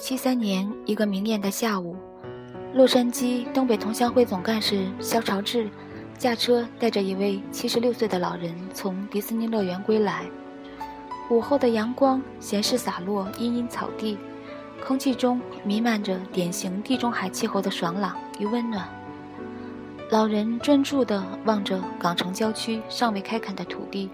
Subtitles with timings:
[0.00, 1.94] 七三年一个明艳的下午，
[2.74, 5.68] 洛杉矶东北同乡会总干事肖朝志
[6.18, 10.24] 驾车带着一位七十六岁的老人从迪士尼乐园归来。
[11.28, 14.16] 午后的阳光闲适洒落茵茵草地，
[14.84, 18.88] 空气中弥漫着典型地中海气候的爽朗与温暖。
[20.10, 24.10] 老人专注地望着港城郊区尚未开垦的土地。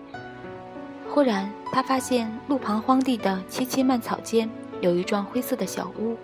[1.09, 6.16] 忽然，他发现路旁荒地的萋萋蔓草间有一幢灰色的小屋，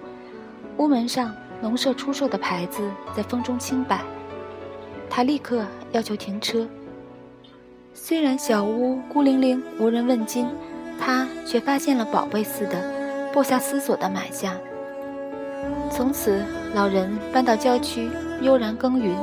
[0.76, 2.82] 屋门上农舍出售的牌子
[3.14, 4.00] 在风中轻摆。
[5.10, 6.66] 他立刻要求停车。
[7.94, 10.46] 虽然小屋孤零零无人问津，
[10.98, 14.54] 他却发现了宝贝似的，不下思索地买下。
[15.90, 16.42] 从此，
[16.74, 19.14] 老人搬到郊区，悠然耕耘，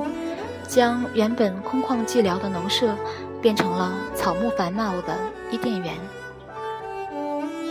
[0.68, 2.96] 将原本空旷寂寥的农舍。
[3.42, 5.16] 变成了草木繁茂的
[5.50, 5.94] 伊甸园。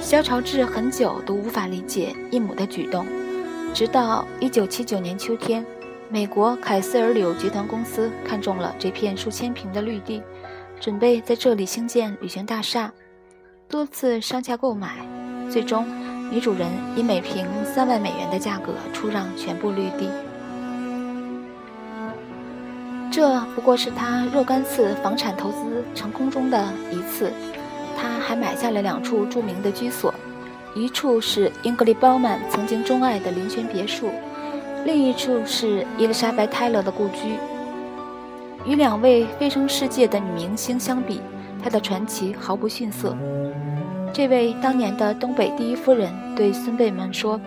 [0.08, 3.04] 萧朝志很久都无法理解义母的举动，
[3.74, 5.62] 直到1979年秋天，
[6.08, 10.22] 美国凯瑟尔柳集团公司看中了这片数千平的绿地，
[10.80, 12.90] 准备在这里兴建旅行大厦，
[13.68, 14.96] 多次商价购买，
[15.50, 15.86] 最终
[16.30, 20.08] 女主人以每平三万美元的价格出让全部绿地。
[23.12, 27.30] 这不过是他若干次房产投资成功中的一次。
[28.28, 30.12] 还买下了两处著名的居所，
[30.74, 34.10] 一处是英格丽·褒曼曾经钟爱的林泉别墅，
[34.84, 37.38] 另一处是伊丽莎白·泰勒的故居。
[38.66, 41.22] 与两位飞升世界的女明星相比，
[41.62, 43.16] 她的传奇毫不逊色。
[44.12, 47.40] 这位当年的东北第一夫人对孙辈们说：“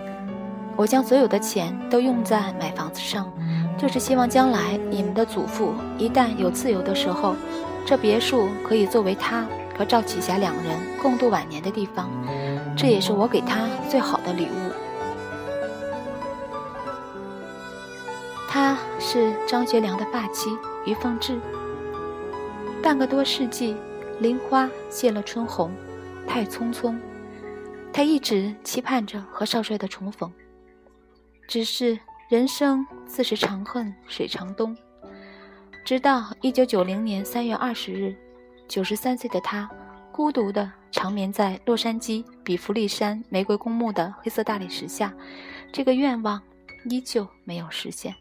[0.75, 3.31] 我将所有的钱都用在买房子上。”
[3.77, 7.35] 就是希望将来你们的祖父一旦有自由的时候，
[7.85, 9.45] 这别墅可以作为他
[9.77, 12.09] 和赵启霞两人共度晚年的地方。
[12.75, 14.71] 这也是我给他最好的礼物。
[18.47, 20.49] 她是张学良的发妻
[20.85, 21.39] 于凤至。
[22.81, 23.75] 半个多世纪，
[24.19, 25.71] 林花谢了春红，
[26.27, 26.97] 太匆匆。
[27.93, 30.31] 他一直期盼着和少帅的重逢，
[31.47, 31.99] 只是。
[32.29, 34.73] 人生自是长恨水长东，
[35.83, 38.15] 直到一九九零年三月二十日，
[38.71, 39.69] 九十三岁的他
[40.13, 45.13] 孤独地长眠在洛杉矶比弗利山玫瑰公墓的黑色大理石下，
[45.73, 46.41] 这个愿望
[46.85, 48.15] 依旧没有实现。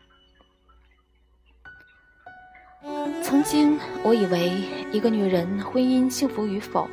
[3.23, 6.89] 曾经我以为一个女人婚姻幸福与否，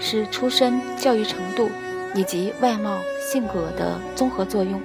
[0.00, 1.68] 是出身、教育程度
[2.14, 4.80] 以及外貌、性格的综合作用。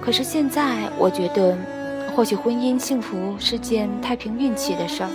[0.00, 1.54] 可是现在，我觉得，
[2.16, 5.10] 或许婚姻幸福是件太凭运气的事儿。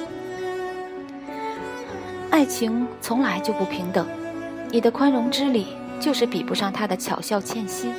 [2.37, 4.05] 爱情从来就不平等，
[4.69, 7.89] 你的宽容之礼就是比不上他的巧笑倩兮，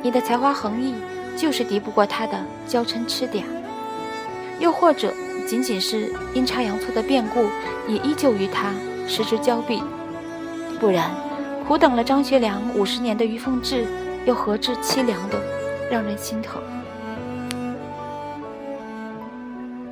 [0.00, 0.94] 你的才华横溢
[1.36, 3.42] 就是敌不过他的娇嗔痴嗲，
[4.60, 5.12] 又或者
[5.48, 7.48] 仅仅是阴差阳错的变故，
[7.88, 8.72] 也依旧与他
[9.08, 9.82] 失之交臂。
[10.78, 11.10] 不然，
[11.66, 13.84] 苦等了张学良五十年的于凤至，
[14.24, 15.40] 又何至凄凉的？
[15.90, 16.62] 让人心疼。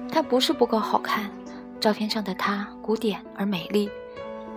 [0.09, 1.29] 她不是不够好看，
[1.83, 3.91] 照片上的她古典而美丽，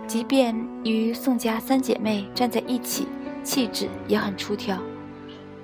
[0.06, 3.08] 即便与宋家三姐妹站在一起，
[3.42, 4.80] 气质也很出挑。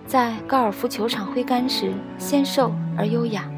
[0.05, 3.49] 在高尔夫球场挥杆时，纤瘦而优雅，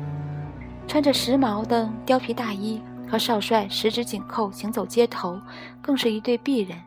[0.86, 2.78] 穿着时髦的貂皮大衣，
[3.10, 5.40] 和少帅十指紧扣行走街头，
[5.80, 6.78] 更是一对璧人。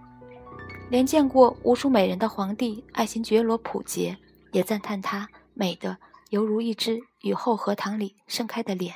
[0.91, 4.15] 连见过无数美人的皇帝爱新觉罗溥杰。
[4.51, 5.97] 也赞叹她美的
[6.29, 8.93] 犹如一只雨后荷塘里盛开的脸。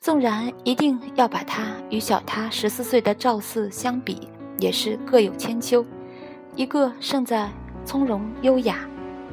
[0.00, 4.28] 纵然一定要把她与小她十四岁的赵四相比，
[4.58, 5.84] 也是各有千秋。
[6.54, 7.50] 一个胜在
[7.84, 8.78] 从容优雅，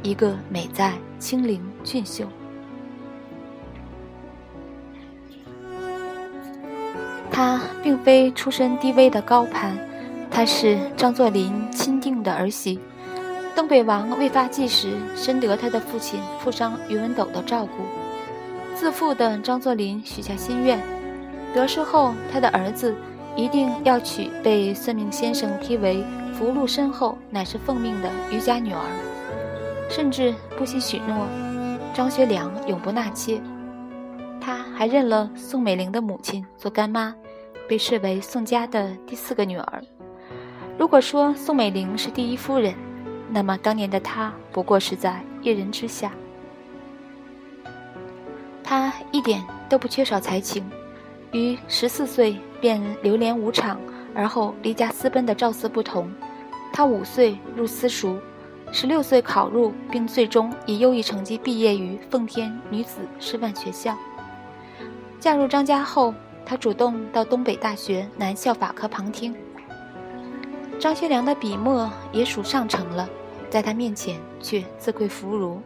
[0.01, 2.25] 一个美在清灵俊秀。
[7.29, 9.77] 她并非出身低微的高攀，
[10.29, 12.79] 她是张作霖钦定的儿媳。
[13.55, 17.83] 东北王未发迹时，深得他的父亲富商于文斗的照顾。
[18.75, 20.79] 自负的张作霖许下心愿，
[21.53, 22.93] 得势后他的儿子
[23.35, 26.03] 一定要娶被算命先生批为
[26.33, 28.81] 福禄深厚、乃是奉命的余家女儿，
[29.89, 31.27] 甚至不惜许诺
[31.93, 33.41] 张学良永不纳妾。
[34.41, 37.15] 他还认了宋美龄的母亲做干妈，
[37.69, 39.81] 被视为宋家的第四个女儿。
[40.77, 42.73] 如果说宋美龄是第一夫人，
[43.29, 46.11] 那么，当年的他不过是在一人之下。
[48.63, 50.63] 他一点都不缺少才情，
[51.31, 53.79] 与十四岁便流连舞场，
[54.15, 56.11] 而后离家私奔的赵四不同。
[56.71, 58.17] 他五岁入私塾，
[58.71, 63.95] 十六岁考入，并最终以优异成绩毕业于奉天女子师范学校。
[65.19, 66.13] 嫁入张家后，
[66.45, 69.35] 她主动到东北大学男校法科旁听。
[70.79, 73.07] 张学良的笔墨也属上乘了，
[73.49, 75.61] 在他面前却自愧弗如。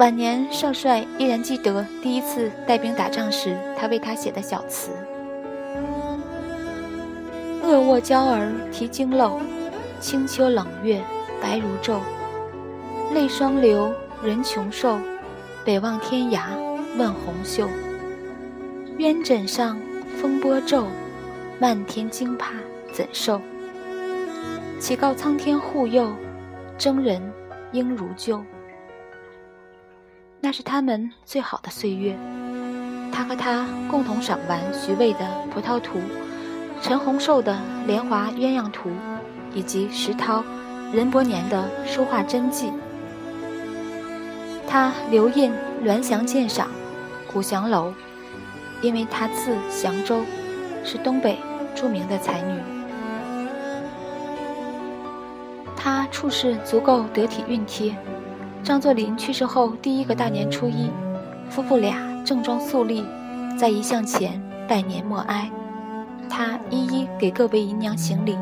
[0.00, 4.92] 晚年，少帅依然记得第一次带兵打仗时，他为他写的小词
[7.62, 9.38] ：“恶卧娇儿啼惊漏。”
[10.00, 11.02] 清秋冷月，
[11.42, 11.98] 白如昼。
[13.12, 13.92] 泪双流，
[14.22, 14.98] 人穷瘦。
[15.66, 16.44] 北望天涯，
[16.96, 17.68] 问红袖。
[18.96, 19.78] 鸳枕上，
[20.16, 20.86] 风波骤。
[21.58, 22.54] 漫天惊怕
[22.90, 23.38] 怎受？
[24.78, 26.10] 乞告苍天护佑，
[26.78, 27.20] 征人
[27.72, 28.42] 应如旧。
[30.40, 32.16] 那是他们最好的岁月。
[33.12, 35.20] 他和他共同赏玩徐渭的
[35.50, 35.98] 《葡萄图》，
[36.82, 38.88] 陈洪寿的《莲华鸳鸯图》。
[39.52, 40.44] 以及石涛、
[40.92, 42.72] 任伯年的书画真迹。
[44.64, 45.52] 他留印
[45.82, 46.70] 栾祥鉴赏
[47.32, 47.92] 古祥楼，
[48.80, 50.22] 因为他字祥州，
[50.84, 51.36] 是东北
[51.74, 52.60] 著名的才女。
[55.76, 57.96] 他处事足够得体熨帖。
[58.62, 60.90] 张作霖去世后第一个大年初一，
[61.48, 63.04] 夫妇俩正装肃立，
[63.58, 65.50] 在遗像前拜年默哀。
[66.28, 68.36] 他一一给各位姨娘行礼。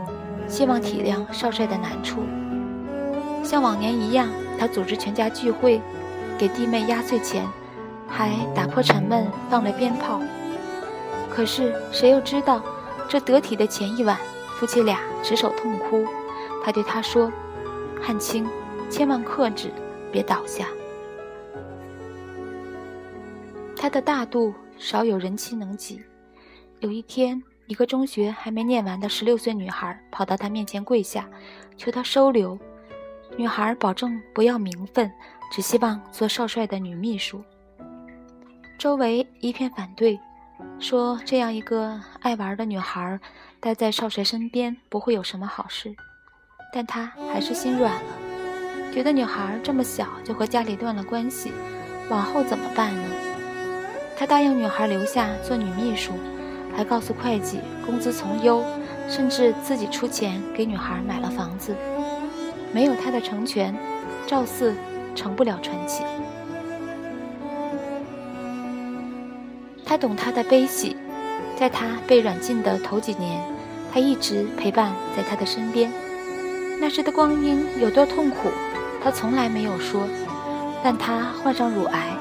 [0.49, 2.23] 希望体谅少帅的难处。
[3.45, 4.29] 像往年一样，
[4.59, 5.79] 他组织全家聚会，
[6.39, 7.47] 给弟妹压岁钱，
[8.09, 10.23] 还打破沉闷放了鞭炮。
[11.29, 12.63] 可是谁又知道，
[13.11, 14.17] 这得体的前一晚，
[14.59, 16.03] 夫妻俩执手痛哭。
[16.65, 17.31] 他对他说
[18.01, 18.47] ：“汉卿，
[18.89, 19.71] 千万克制，
[20.11, 20.67] 别倒下。”
[23.77, 26.03] 他的大度少有人妻能及。
[26.81, 27.43] 有一天。
[27.69, 31.29] 一个中学还没念完的十六岁女孩跑到他面前跪下，
[31.77, 32.59] 求他收留。
[33.37, 35.13] 女孩保证不要名分，
[35.53, 37.45] 只希望做少帅的女秘书。
[38.79, 40.19] 周围一片反对，
[40.81, 43.21] 说这样一个爱玩的女孩
[43.61, 45.95] 待在少帅身边不会有什么好事。
[46.73, 48.13] 但他还是心软了，
[48.93, 51.53] 觉得女孩这么小就和家里断了关系，
[52.09, 53.03] 往后怎么办呢？
[54.17, 56.13] 他答应女孩留下做女秘书。
[56.77, 58.63] 还告诉会计工资从优，
[59.09, 61.75] 甚至自己出钱给女孩买了房子。
[62.73, 63.75] 没有他的成全，
[64.29, 64.73] 赵四
[65.13, 66.05] 成不了传奇。
[69.85, 70.97] 他懂他的悲喜，
[71.57, 73.43] 在他被软禁的头几年，
[73.93, 75.91] 他一直陪伴在他的身边。
[76.81, 78.51] 那时的光阴有多痛苦，
[79.03, 80.03] 他从来没有说。
[80.83, 82.13] 但他患上乳癌，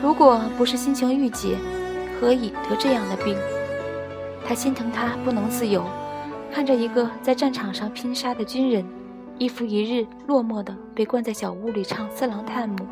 [0.00, 1.56] 如果不是心情郁结。
[2.20, 3.36] 何以得这样的病？
[4.44, 5.84] 他心疼他不能自由，
[6.52, 8.84] 看着一个在战场上拼杀的军人，
[9.38, 12.86] 一复一日落寞地被关在小屋里唱四郎探母。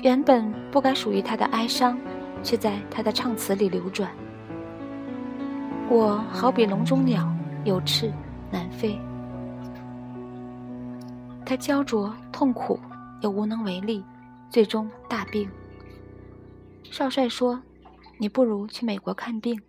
[0.00, 1.98] 原本不该属于他的哀伤，
[2.42, 4.08] 却在他的唱词里流转。
[5.88, 7.28] 我好比笼中鸟，
[7.64, 8.12] 有翅
[8.50, 8.96] 难飞。
[11.50, 12.78] 他焦灼痛苦，
[13.22, 14.04] 又无能为力，
[14.48, 15.50] 最终大病。
[16.84, 17.60] 少帅说。
[18.18, 19.60] 你不如去美国看病，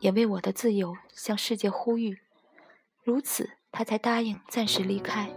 [0.00, 2.18] 也为我的自由向世界呼吁。
[3.04, 5.30] 如此，他才答应暂时离开。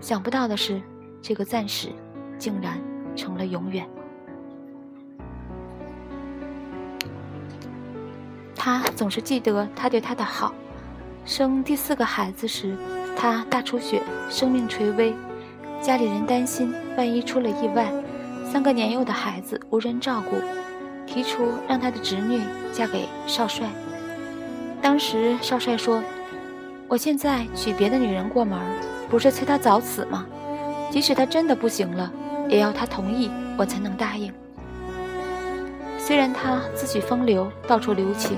[0.00, 0.80] 想不到的是，
[1.20, 1.92] 这个暂时，
[2.38, 2.80] 竟然
[3.14, 3.86] 成了永远。
[8.54, 10.54] 他总是记得他对他的好。
[11.26, 12.74] 生第四个孩子时，
[13.16, 15.14] 他大出血，生命垂危，
[15.80, 17.90] 家里人担心万一出了意外，
[18.44, 20.36] 三个年幼的孩子无人照顾。
[21.06, 22.40] 提出让他的侄女
[22.72, 23.68] 嫁给少帅。
[24.82, 26.02] 当时少帅说
[26.88, 28.58] ：“我现在娶别的女人过门，
[29.08, 30.26] 不是催他早死吗？
[30.90, 32.12] 即使他真的不行了，
[32.48, 34.32] 也要他同意，我才能答应。”
[35.96, 38.36] 虽然他自诩风流，到处留情，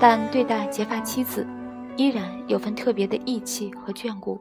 [0.00, 1.46] 但对待结发妻子，
[1.96, 4.40] 依然有份特别的义气和眷顾。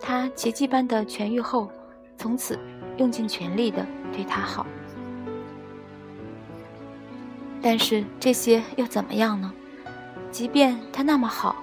[0.00, 1.70] 他奇迹般的痊愈后，
[2.16, 2.58] 从此
[2.96, 4.66] 用尽全力的对她好。
[7.62, 9.52] 但是这些又怎么样呢？
[10.30, 11.56] 即便他那么好，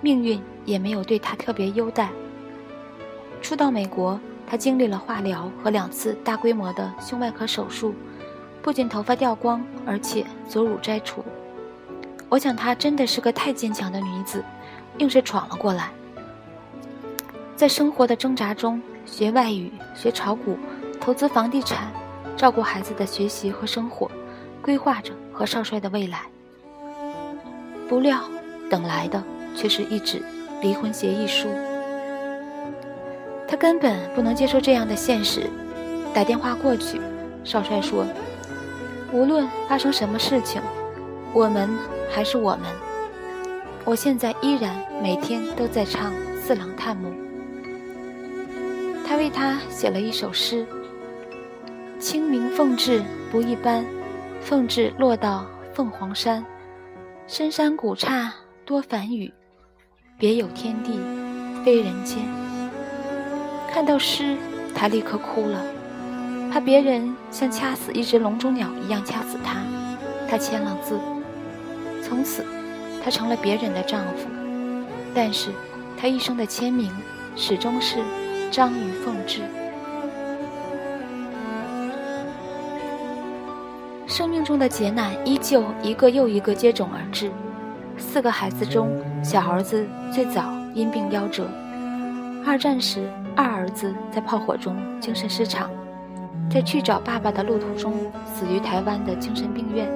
[0.00, 2.10] 命运也没有对他特别优待。
[3.42, 7.94] 初到美国，他经历了化疗和两次大规模的胸外科手术，
[8.62, 11.24] 不仅头发掉光，而且左乳摘除。
[12.28, 14.44] 我想她真的是个太坚强的女子，
[14.98, 15.90] 硬是闯了过来。
[17.56, 20.58] 在生活的挣扎中，学外语、学炒股、
[21.00, 21.92] 投资房地产，
[22.36, 24.10] 照顾孩子的学习和生活，
[24.62, 25.12] 规划着。
[25.30, 26.22] 和少帅的未来，
[27.88, 28.18] 不料
[28.68, 29.22] 等来的
[29.54, 30.20] 却是一纸
[30.60, 31.46] 离婚协议书。
[33.46, 35.48] 他根本不能接受这样的现实。
[36.12, 37.00] 打电话过去，
[37.44, 38.04] 少帅说
[39.14, 40.60] ：“无论发生什么事情，
[41.32, 41.68] 我们
[42.10, 42.62] 还是我们。
[43.84, 47.08] 我现在依然每天都在唱《四郎探母》。”
[49.06, 50.66] 他为他写了一首诗
[51.98, 53.84] ：“清明凤至不一般，
[54.42, 56.44] 凤至落到凤凰山，
[57.26, 58.32] 深山古刹
[58.66, 59.32] 多繁雨，
[60.18, 61.00] 别有天地
[61.64, 62.18] 非人间。”
[63.72, 64.36] 看到诗，
[64.74, 65.64] 他立刻哭了，
[66.52, 69.62] 怕别人像掐死一只笼中鸟一样掐死他。
[70.28, 70.98] 他签了字，
[72.08, 72.44] 从此，
[73.04, 74.28] 他成了别人的丈夫。
[75.14, 75.50] 但是，
[76.00, 76.90] 他一生的签名
[77.36, 77.98] 始终是。
[78.50, 79.42] 张于凤至，
[84.06, 87.30] 生命中的劫难依旧一个又一个接踵而至。
[87.98, 88.88] 四个孩子中，
[89.22, 91.46] 小儿子最早因病夭折。
[92.46, 95.68] 二战时，二儿子在炮火中精神失常，
[96.50, 97.92] 在去找爸爸的路途中
[98.34, 99.86] 死于台湾的精神病院。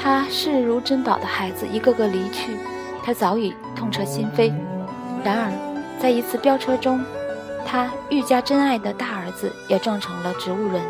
[0.00, 2.56] 他视如珍宝的孩子一个个离去，
[3.02, 4.52] 他早已痛彻心扉。
[5.24, 5.68] 然而。
[6.00, 7.04] 在一次飙车中，
[7.66, 10.80] 他愈加珍爱的大儿子也撞成了植物人，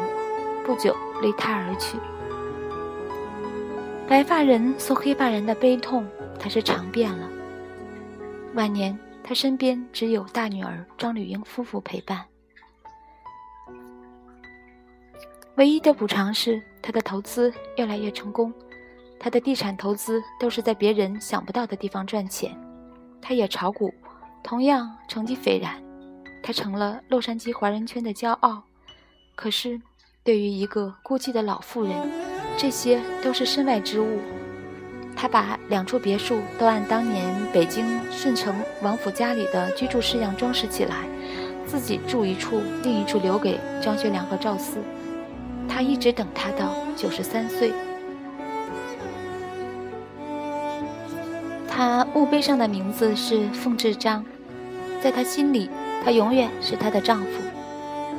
[0.66, 1.96] 不久离他而去。
[4.06, 6.06] 白发人送黑发人的悲痛，
[6.38, 7.26] 他是尝遍了。
[8.52, 12.22] 晚年，他身边只有大女儿张吕英夫妇陪伴。
[15.54, 18.52] 唯一的补偿是，他的投资越来越成功。
[19.18, 22.56] 他的地产投资都是在别人想不到的地方赚钱。
[23.20, 23.92] 他也炒股。
[24.40, 25.74] 同样成绩斐然，
[26.42, 28.62] 他成了洛杉矶华人圈的骄傲。
[29.34, 29.78] 可是，
[30.24, 31.92] 对于一个孤寂的老妇人，
[32.56, 34.20] 这些都是身外之物。
[35.14, 41.04] 他把两处别墅都按当年北京顺城王府家里的居住式样装饰起来，
[41.66, 44.78] 自己住一处，另一处留给张学良和赵四。
[45.68, 47.72] 他一直等他到九十三岁。
[51.78, 54.24] 他墓碑上的名字是凤志章，
[55.00, 55.70] 在他心里，
[56.04, 57.28] 他永远是她的丈夫。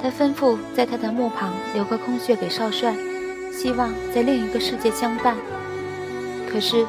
[0.01, 2.95] 他吩咐在他的墓旁留个空穴给少帅，
[3.51, 5.35] 希望在另一个世界相伴。
[6.49, 6.87] 可是，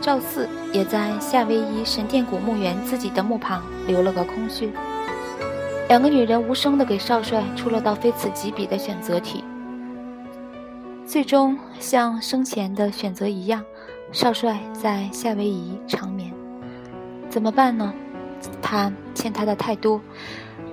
[0.00, 4.70] 赵四也在夏威夷神殿古墓园自己的墓旁留了个空穴。
[5.90, 9.44] 两个女人无声地给少帅出了道非此即彼的选择题，
[11.04, 13.62] 最终像生前的选择一样。
[14.12, 16.32] 少帅在夏威夷长眠，
[17.28, 17.92] 怎么办呢？
[18.62, 20.00] 他欠他的太多，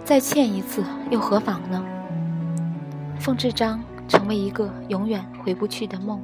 [0.06, 1.84] 再欠一次又何妨呢？
[3.20, 6.22] 凤志章成为一个永远回不去的梦。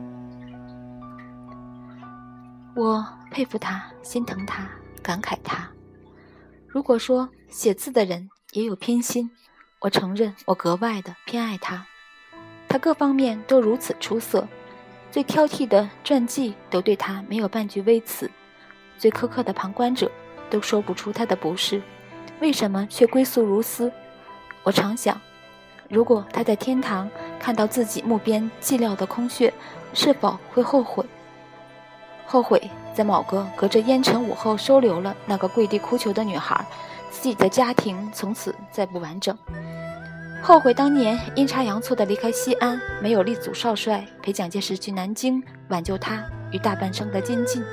[2.75, 4.69] 我佩服他，心疼他，
[5.01, 5.67] 感慨他。
[6.67, 9.29] 如果说写字的人也有偏心，
[9.79, 11.85] 我承认我格外的偏爱他。
[12.67, 14.47] 他各方面都如此出色。
[15.11, 18.29] 最挑剔的传记都对他没有半句微词，
[18.97, 20.09] 最苛刻的旁观者
[20.49, 21.81] 都说不出他的不是，
[22.39, 23.91] 为什么却归宿如斯？
[24.63, 25.19] 我常想，
[25.89, 29.51] 如果他在天堂看到自己墓边寂寥的空穴，
[29.93, 31.03] 是否会后悔？
[32.27, 36.63] 后悔在某个隔着烟尘午后收留了那个跪地哭求的女孩，
[37.09, 39.35] 自己的家庭从此再不完整。
[40.41, 47.63] 后悔当年阴差阳错的离开西安，没有立祖少帅陪蒋介石去南京挽救他与大半生的监禁。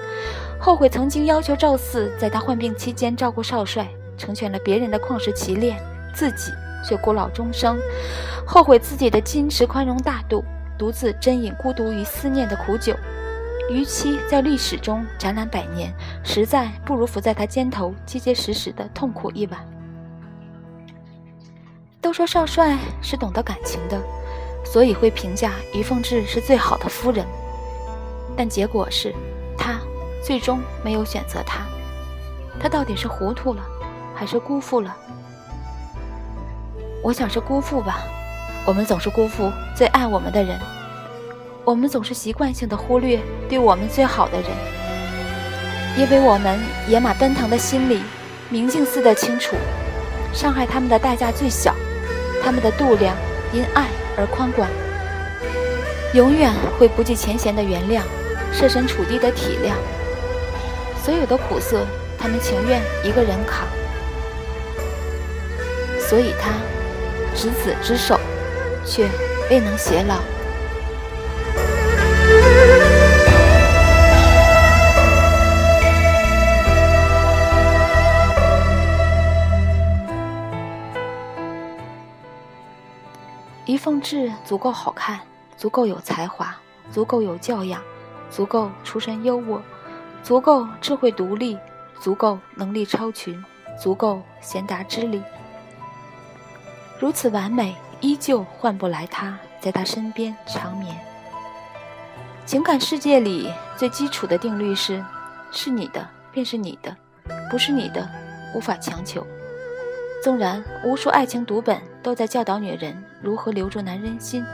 [0.60, 5.78] 后悔曾经要求赵四在他患病期间照顾少帅，成全了别人的旷世奇恋，
[6.14, 6.52] 自己
[6.86, 7.78] 却孤老终生。
[8.46, 10.44] 后悔自己的矜持宽容大度，
[10.76, 12.94] 独自斟饮孤独与思念的苦酒。
[13.70, 15.92] 与其在历史中展览百年，
[16.22, 19.75] 实在不如伏在他肩头结结实实的痛苦一晚。
[22.06, 24.00] 都说少帅是懂得感情的，
[24.64, 27.26] 所以会评价于凤至是最好的夫人。
[28.36, 29.12] 但结果是，
[29.58, 29.80] 他
[30.24, 31.66] 最终没有选择他。
[32.60, 33.60] 他到底是糊涂了，
[34.14, 34.96] 还是辜负了？
[37.02, 38.04] 我想是辜负吧。
[38.64, 40.56] 我们总是辜负最爱我们的人，
[41.64, 44.50] 我们总是习惯性的忽略对我们最好的人，
[45.98, 48.00] 因为我们野马奔腾的心里，
[48.48, 49.56] 明镜似的清楚，
[50.32, 51.74] 伤害他们的代价最小。
[52.46, 53.16] 他们的度量
[53.52, 54.68] 因爱而宽广，
[56.14, 58.02] 永远会不计前嫌的原谅，
[58.52, 59.72] 设身处地的体谅。
[61.04, 61.84] 所有的苦涩，
[62.16, 63.66] 他们情愿一个人扛。
[65.98, 66.52] 所以他
[67.34, 68.16] 执子之手，
[68.84, 69.08] 却
[69.50, 70.20] 未能偕老。
[83.86, 85.20] 凤至足够好看，
[85.56, 86.56] 足够有才华，
[86.90, 87.80] 足够有教养，
[88.28, 89.60] 足够出身优渥，
[90.24, 91.56] 足够智慧独立，
[92.00, 93.40] 足够能力超群，
[93.80, 95.22] 足够贤达之礼。
[96.98, 100.98] 如此完美，依旧换不来他在他身边长眠。
[102.44, 105.00] 情感世界里最基础的定律是：
[105.52, 106.96] 是你的便是你的，
[107.48, 108.10] 不是你的
[108.52, 109.24] 无法强求。
[110.24, 114.44] 纵然无数爱情读本都在教导女人如何留住男人心，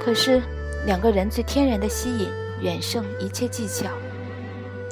[0.00, 0.42] 可是
[0.84, 2.28] 两个人最天然的吸引
[2.60, 3.86] 远胜一切技巧。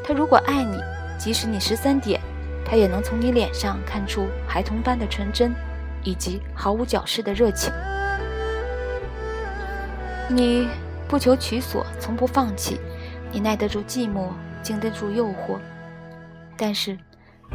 [0.04, 0.78] 他如果爱你，
[1.18, 2.20] 即使你十三点，
[2.64, 5.52] 他也能从你脸上看出孩童般的纯真，
[6.04, 7.72] 以及毫无矫饰的热情。
[10.28, 10.68] 你
[11.08, 12.78] 不求取所，从不放弃，
[13.32, 14.28] 你耐得住寂寞，
[14.62, 15.58] 经得住诱惑，
[16.56, 16.96] 但是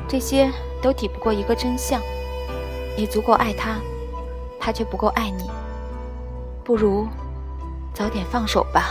[0.10, 0.52] 这些
[0.84, 2.02] 都抵不过一个真相。
[2.98, 3.78] 你足够爱他，
[4.60, 5.50] 他却不够爱你，
[6.64, 7.08] 不如
[7.94, 8.90] 早点放手吧。